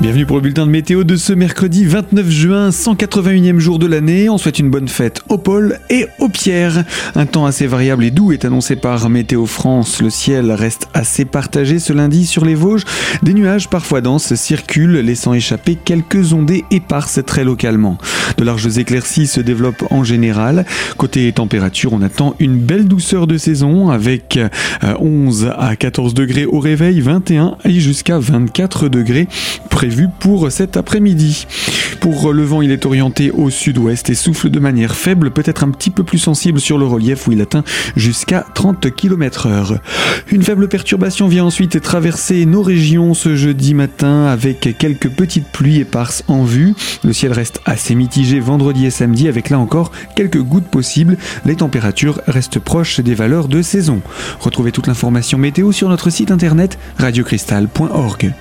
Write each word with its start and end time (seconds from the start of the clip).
Bienvenue 0.00 0.24
pour 0.24 0.36
le 0.36 0.42
bulletin 0.42 0.64
de 0.64 0.70
météo 0.70 1.04
de 1.04 1.14
ce 1.14 1.34
mercredi 1.34 1.84
29 1.84 2.30
juin, 2.30 2.70
181e 2.70 3.58
jour 3.58 3.78
de 3.78 3.86
l'année. 3.86 4.30
On 4.30 4.38
souhaite 4.38 4.58
une 4.58 4.70
bonne 4.70 4.88
fête 4.88 5.20
au 5.28 5.36
pôle 5.36 5.78
et 5.90 6.06
aux 6.20 6.30
pierres. 6.30 6.84
Un 7.14 7.26
temps 7.26 7.44
assez 7.44 7.66
variable 7.66 8.04
et 8.04 8.10
doux 8.10 8.32
est 8.32 8.46
annoncé 8.46 8.76
par 8.76 9.10
Météo 9.10 9.44
France. 9.44 10.00
Le 10.00 10.08
ciel 10.08 10.52
reste 10.52 10.88
assez 10.94 11.26
partagé 11.26 11.78
ce 11.78 11.92
lundi 11.92 12.24
sur 12.24 12.46
les 12.46 12.54
Vosges. 12.54 12.86
Des 13.22 13.34
nuages 13.34 13.68
parfois 13.68 14.00
denses 14.00 14.34
circulent, 14.36 15.00
laissant 15.00 15.34
échapper 15.34 15.76
quelques 15.76 16.32
ondées 16.32 16.64
éparses 16.70 17.20
très 17.26 17.44
localement. 17.44 17.98
De 18.38 18.44
larges 18.44 18.78
éclaircies 18.78 19.26
se 19.26 19.42
développent 19.42 19.84
en 19.90 20.02
général. 20.02 20.64
Côté 20.96 21.30
température, 21.30 21.92
on 21.92 22.00
attend 22.00 22.36
une 22.38 22.56
belle 22.56 22.88
douceur 22.88 23.26
de 23.26 23.36
saison 23.36 23.90
avec 23.90 24.40
11 24.82 25.44
euh, 25.44 25.50
à 25.58 25.76
14 25.76 26.14
degrés 26.14 26.46
au 26.46 26.58
réveil, 26.58 27.02
21 27.02 27.58
et 27.66 27.80
jusqu'à 27.80 28.18
24 28.18 28.88
degrés 28.88 29.28
prévu 29.90 30.08
pour 30.20 30.52
cet 30.52 30.76
après-midi. 30.76 31.48
Pour 31.98 32.32
le 32.32 32.44
vent, 32.44 32.62
il 32.62 32.70
est 32.70 32.86
orienté 32.86 33.32
au 33.32 33.50
sud-ouest 33.50 34.08
et 34.08 34.14
souffle 34.14 34.48
de 34.48 34.60
manière 34.60 34.94
faible, 34.94 35.32
peut-être 35.32 35.64
un 35.64 35.70
petit 35.70 35.90
peu 35.90 36.04
plus 36.04 36.18
sensible 36.18 36.60
sur 36.60 36.78
le 36.78 36.86
relief 36.86 37.26
où 37.26 37.32
il 37.32 37.40
atteint 37.40 37.64
jusqu'à 37.96 38.46
30 38.54 38.94
km 38.94 39.48
heure. 39.48 39.80
Une 40.30 40.44
faible 40.44 40.68
perturbation 40.68 41.26
vient 41.26 41.44
ensuite 41.44 41.80
traverser 41.80 42.46
nos 42.46 42.62
régions 42.62 43.14
ce 43.14 43.34
jeudi 43.34 43.74
matin 43.74 44.26
avec 44.26 44.76
quelques 44.78 45.08
petites 45.08 45.48
pluies 45.48 45.80
éparses 45.80 46.22
en 46.28 46.44
vue. 46.44 46.74
Le 47.02 47.12
ciel 47.12 47.32
reste 47.32 47.60
assez 47.64 47.96
mitigé 47.96 48.38
vendredi 48.38 48.86
et 48.86 48.90
samedi 48.90 49.26
avec 49.26 49.50
là 49.50 49.58
encore 49.58 49.90
quelques 50.14 50.40
gouttes 50.40 50.68
possibles. 50.70 51.16
Les 51.44 51.56
températures 51.56 52.20
restent 52.28 52.60
proches 52.60 53.00
des 53.00 53.16
valeurs 53.16 53.48
de 53.48 53.60
saison. 53.60 54.02
Retrouvez 54.38 54.70
toute 54.70 54.86
l'information 54.86 55.36
météo 55.36 55.72
sur 55.72 55.88
notre 55.88 56.10
site 56.10 56.30
internet 56.30 56.78
radiocristal.org. 56.96 58.32